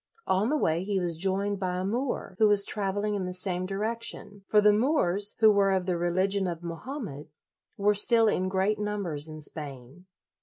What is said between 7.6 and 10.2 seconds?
were still in great numbers in Spain.